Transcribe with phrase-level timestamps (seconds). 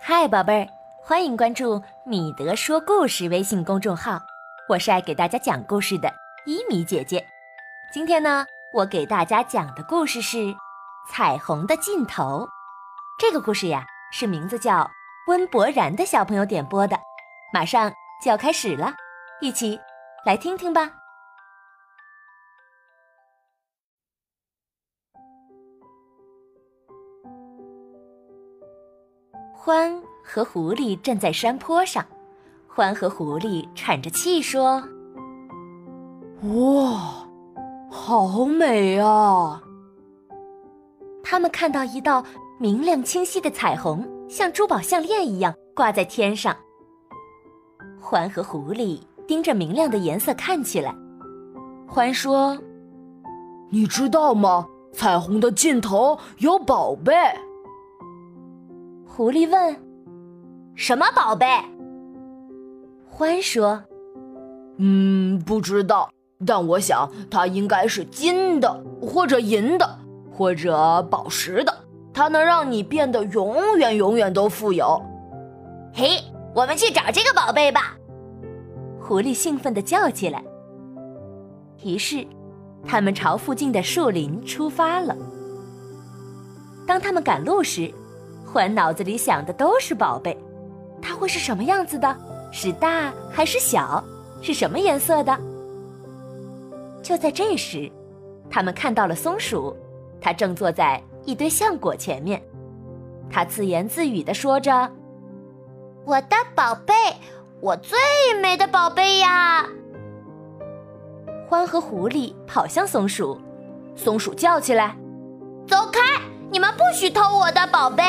[0.00, 0.68] 嗨，宝贝儿，
[1.02, 4.20] 欢迎关注米德说故事微信公众号，
[4.68, 6.12] 我是爱给大家讲故事的
[6.44, 7.26] 伊米姐姐。
[7.92, 10.36] 今天呢，我给大家讲的故事是
[11.08, 12.46] 《彩虹的尽头》。
[13.18, 14.88] 这个故事呀，是名字叫
[15.26, 16.98] 温博然的小朋友点播的，
[17.52, 17.90] 马上
[18.22, 18.94] 就要开始了，
[19.40, 19.80] 一起
[20.24, 20.90] 来听听吧。
[29.66, 32.06] 欢和狐狸站在山坡上，
[32.72, 34.80] 獾和狐狸喘着气说
[36.54, 37.26] ：“哇，
[37.90, 39.60] 好美啊！”
[41.20, 42.24] 他们看到一道
[42.60, 46.56] 明亮清晰的彩虹，像珠宝项链一样挂在天上。
[48.00, 50.94] 獾和狐狸盯着明亮的颜色看起来。
[51.92, 52.56] 獾说
[53.70, 54.68] ：“你知道吗？
[54.92, 57.12] 彩虹的尽头有宝贝。”
[59.16, 59.74] 狐狸问
[60.76, 61.46] ：“什么宝贝？”
[63.16, 63.82] 獾说
[64.76, 66.10] ：“嗯，不知道，
[66.46, 69.98] 但我想它应该是金的，或者银的，
[70.30, 71.74] 或者宝石的。
[72.12, 75.00] 它能让你变得永远、永远都富有。”
[75.94, 76.20] 嘿，
[76.54, 77.96] 我们去找这个宝贝吧！
[79.00, 80.44] 狐狸兴奋地叫起来。
[81.82, 82.22] 于是，
[82.84, 85.16] 他们朝附近的树林出发了。
[86.86, 87.90] 当他们赶路时，
[88.56, 90.34] 欢脑子里想的都是宝贝，
[91.02, 92.16] 它会是什么样子的？
[92.50, 94.02] 是大还是小？
[94.40, 95.38] 是什么颜色的？
[97.02, 97.92] 就在这时，
[98.50, 99.76] 他们看到了松鼠，
[100.22, 102.42] 它正坐在一堆橡果前面，
[103.30, 104.90] 它自言自语的说着
[106.06, 106.94] ：“我的宝贝，
[107.60, 107.98] 我最
[108.40, 109.66] 美的宝贝呀！”
[111.46, 113.38] 欢和狐狸跑向松鼠，
[113.94, 114.96] 松鼠叫起来
[115.68, 116.00] ：“走开！
[116.50, 118.02] 你们不许偷我的宝贝！”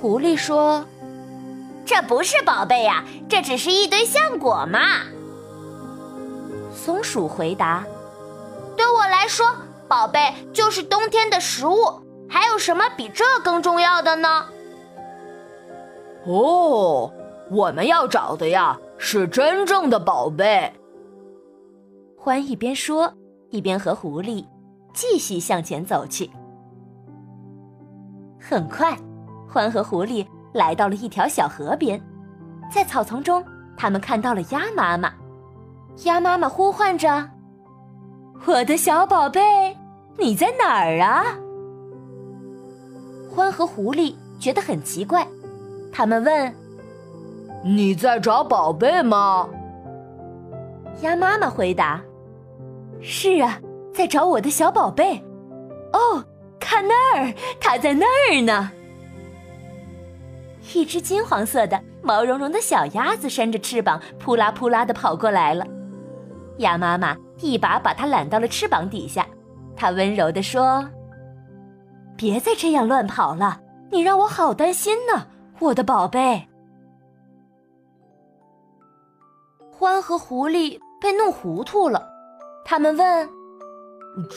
[0.00, 0.84] 狐狸说
[1.86, 4.78] ：“这不是宝贝呀，这只是一堆橡果嘛。”
[6.70, 7.84] 松鼠回答
[8.76, 9.46] ：“对我来说，
[9.88, 11.76] 宝贝就是冬天的食物。
[12.28, 14.46] 还有什么比这更重要的呢？”
[16.26, 17.10] 哦，
[17.50, 20.72] 我们要找的呀是真正的宝贝。
[22.22, 23.14] 獾一边说，
[23.50, 24.44] 一边和狐狸
[24.92, 26.28] 继续向前走去。
[28.38, 28.98] 很快。
[29.56, 30.22] 欢和狐狸
[30.52, 31.98] 来到了一条小河边，
[32.70, 33.42] 在草丛中，
[33.74, 35.10] 他们看到了鸭妈妈。
[36.04, 37.26] 鸭妈妈呼唤着
[38.44, 39.74] ：“我的小宝贝，
[40.18, 41.24] 你在哪儿啊？”
[43.34, 45.26] 獾和狐狸觉得很奇怪，
[45.90, 46.54] 他们问
[47.64, 49.48] ：“你在找宝贝吗？”
[51.00, 51.98] 鸭妈妈回答
[53.00, 53.58] ：“是啊，
[53.94, 55.16] 在找我的小宝贝。
[55.94, 56.22] 哦，
[56.60, 58.70] 看那儿，它在那儿呢。”
[60.74, 65.66] 一只金黄色的、毛茸茸的小鸭子扇着翅膀，扑啦扑啦的跑过来了。
[66.58, 69.26] 鸭妈妈一把把它揽到了翅膀底下，
[69.76, 70.88] 它温柔地说
[72.16, 73.60] ：“别再这样乱跑了，
[73.90, 75.26] 你让我好担心呢，
[75.60, 76.48] 我的宝贝。”
[79.78, 82.08] 獾和狐狸被弄糊涂了，
[82.64, 83.28] 他们问：“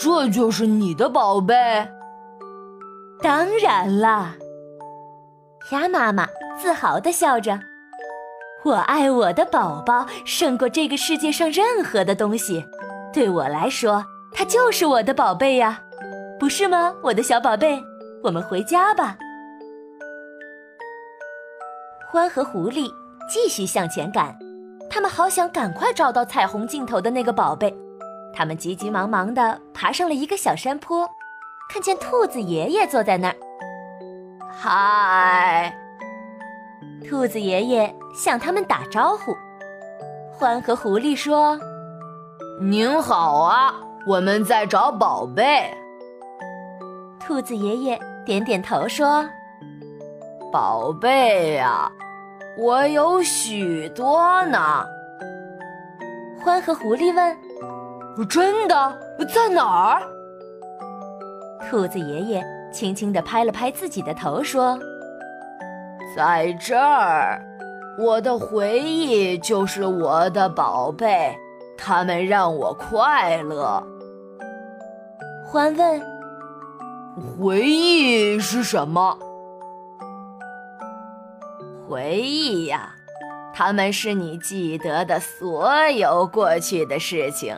[0.00, 1.54] 这就是你的宝贝
[3.20, 4.34] ？”“当然啦。”
[5.70, 7.58] 鸭妈妈自豪地笑着
[8.62, 12.64] ：“我爱我的宝宝胜过这个世界上任何的东西，
[13.12, 15.82] 对我来说，它就是我的宝贝呀，
[16.38, 17.82] 不是吗，我的小宝贝？
[18.22, 19.16] 我们回家吧。”
[22.12, 22.88] 獾和狐狸
[23.28, 24.38] 继续向前赶，
[24.88, 27.76] 他们好想赶快找到彩虹尽头的那个宝贝。
[28.32, 31.08] 他们急急忙忙地爬上了一个小山坡，
[31.68, 33.36] 看见兔子爷爷坐在那儿。
[34.58, 35.70] 嗨，
[37.06, 39.36] 兔子爷爷向他们打招呼。
[40.40, 41.60] 獾和狐狸说
[42.58, 43.74] ：“您好啊，
[44.06, 45.70] 我们在找宝贝。”
[47.20, 49.28] 兔子爷爷点点头说
[50.50, 51.92] ：“宝贝呀，
[52.56, 54.86] 我有许多呢。”
[56.42, 57.36] 獾和狐狸问
[58.26, 58.98] ：“真的？
[59.34, 60.02] 在哪儿？”
[61.68, 62.55] 兔子爷爷。
[62.72, 64.78] 轻轻地拍了拍自己的头，说
[66.14, 67.40] ：“在这儿，
[67.98, 71.34] 我的回忆就是我的宝贝，
[71.78, 73.82] 他们让我快乐。”
[75.46, 76.02] 欢问
[77.38, 79.16] ：“回忆是什么？”
[81.88, 82.90] 回忆呀，
[83.54, 87.56] 他们是你记得的所有过去的事情，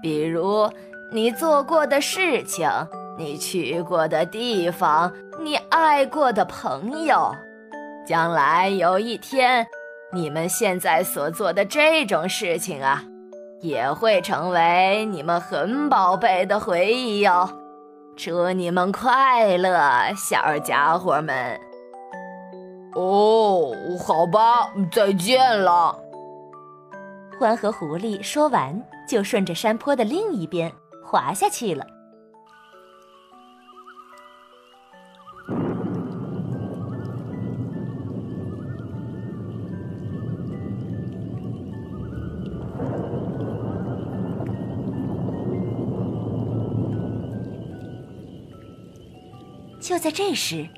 [0.00, 0.70] 比如
[1.12, 2.70] 你做过的事情。
[3.18, 5.12] 你去过的地方，
[5.42, 7.34] 你你爱过的朋友。
[8.06, 9.66] 将来有一天，
[10.12, 13.02] 你们现在所做的这种事情啊，
[13.60, 17.48] 也会成为你们很宝贝的回忆哟。
[18.14, 21.58] 祝你们快乐，小家伙们！
[22.94, 25.98] 哦，好吧，再见了。
[27.40, 28.78] 獾和狐狸说完，
[29.08, 30.70] 就顺着山坡的另一边
[31.02, 31.86] 滑下去了。
[49.88, 50.68] 就在这时，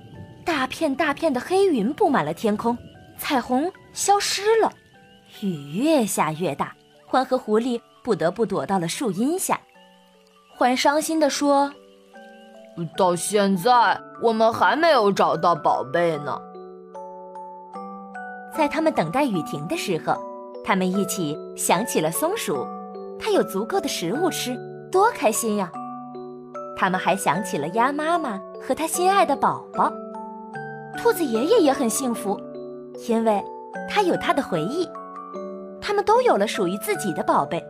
[0.44, 2.78] 大片大片的黑云布满了天空，
[3.18, 4.72] 彩虹消失了，
[5.40, 6.72] 雨越下越大。
[7.10, 9.60] 獾和狐狸不得不躲到了树荫下。
[10.56, 11.72] 獾伤心地说
[12.96, 16.40] ：“到现在，我们还没有找到宝贝呢。”
[18.56, 20.16] 在他们等待雨停的时候，
[20.64, 22.64] 他们一起想起了松鼠，
[23.18, 24.56] 它有足够的食物吃，
[24.92, 25.68] 多开心呀！
[26.76, 29.90] 他们还想起了鸭妈妈和他心爱的宝宝，
[30.98, 32.38] 兔子爷爷也很幸福，
[33.08, 33.42] 因为
[33.88, 34.88] 他有他的回忆。
[35.80, 37.64] 他们都有了属于自己的宝贝。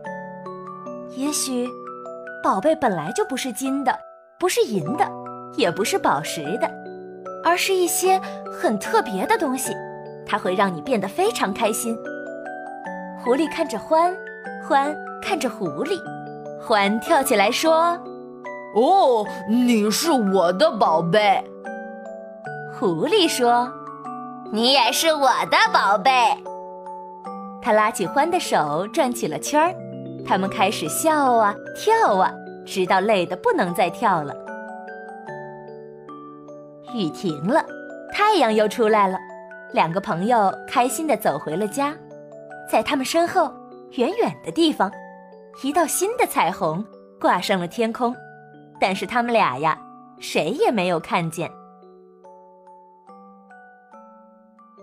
[1.15, 1.67] 也许，
[2.43, 3.97] 宝贝本来就不是金的，
[4.37, 5.09] 不是银的，
[5.55, 6.69] 也不是宝石的，
[7.43, 8.19] 而是一些
[8.51, 9.73] 很特别的东西，
[10.25, 11.97] 它会让你变得非常开心。
[13.23, 14.13] 狐狸看着獾，
[14.67, 15.99] 獾看着狐狸，
[16.67, 17.97] 獾跳起来说。
[18.73, 21.43] 哦，你是我的宝贝。
[22.79, 23.69] 狐狸说
[24.51, 26.11] ：“你也是我的宝贝。”
[27.61, 29.75] 他拉起獾的手，转起了圈儿。
[30.25, 32.33] 他们开始笑啊，跳啊，
[32.65, 34.33] 直到累得不能再跳了。
[36.95, 37.65] 雨停了，
[38.13, 39.17] 太阳又出来了。
[39.73, 41.93] 两个朋友开心地走回了家。
[42.69, 43.51] 在他们身后，
[43.91, 44.91] 远远的地方，
[45.61, 46.83] 一道新的彩虹
[47.19, 48.15] 挂上了天空。
[48.81, 49.79] 但是他们俩呀，
[50.19, 51.51] 谁也没有看见。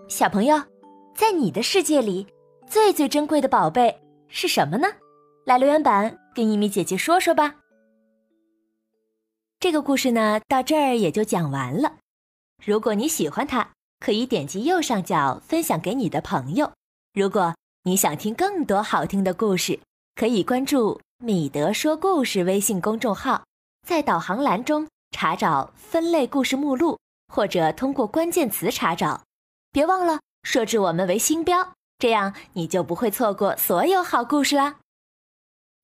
[0.08, 0.56] 小朋友，
[1.16, 2.24] 在你的世界里，
[2.64, 4.86] 最最珍贵的宝贝是什么呢？
[5.44, 7.56] 来留言板跟一米姐姐说说吧。
[9.58, 11.96] 这个故事呢，到这儿也就讲完了。
[12.64, 13.68] 如果你喜欢它，
[13.98, 16.70] 可以点击右上角分享给你的朋友。
[17.14, 17.52] 如果
[17.82, 19.80] 你想听更多好听的故事，
[20.14, 23.42] 可以关注“米德说故事”微信公众号。
[23.88, 26.98] 在导航栏中查找分类故事目录，
[27.32, 29.22] 或者通过关键词查找。
[29.72, 34.80] 别忘了设置我们为星标，这样你就不会错过所有好故事啦。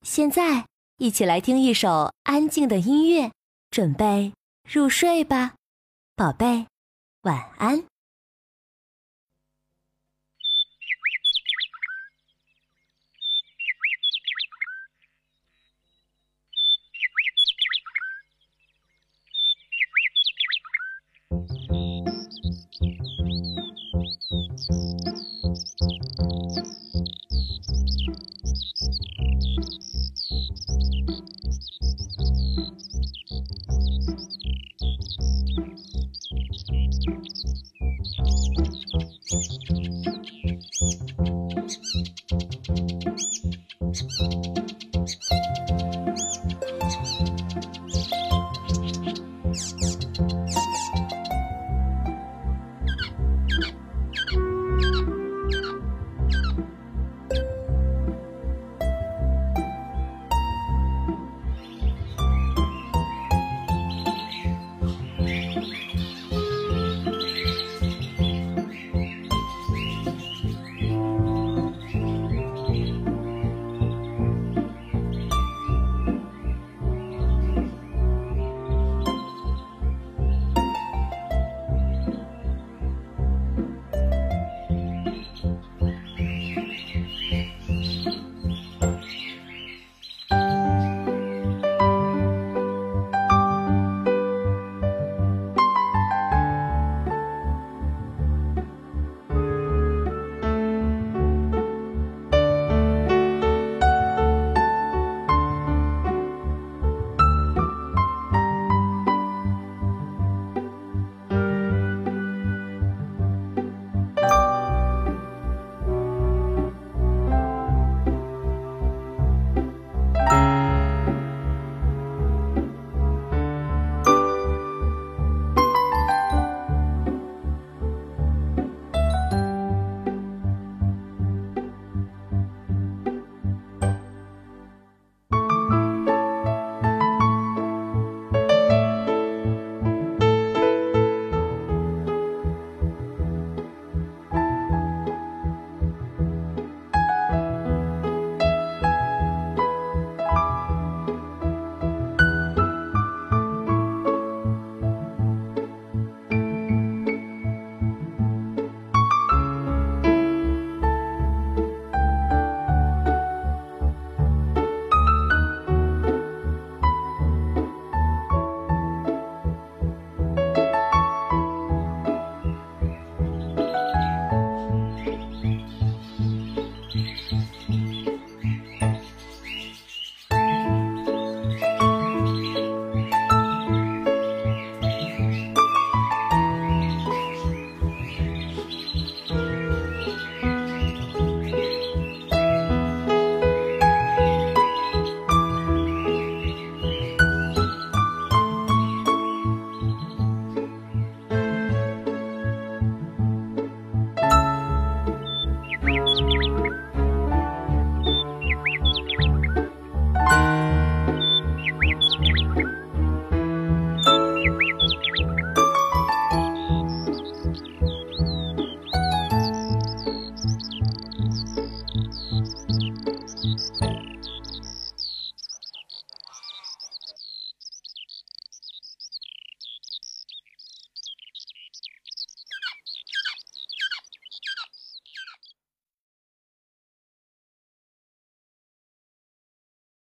[0.02, 0.66] 现在，
[0.98, 3.32] 一起来听一首安静的音乐，
[3.70, 4.34] 准备
[4.70, 5.54] 入睡吧，
[6.14, 6.66] 宝贝，
[7.22, 7.84] 晚安。